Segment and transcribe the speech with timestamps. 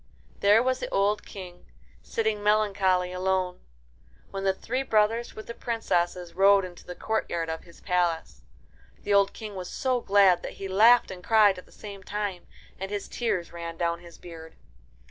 [0.39, 1.67] There was the old King,
[2.01, 3.59] sitting melancholy alone,
[4.31, 8.41] when the three brothers with the princesses rode into the courtyard of the palace.
[9.03, 12.47] The old King was so glad that he laughed and cried at the same time,
[12.79, 14.55] and his tears ran down his beard.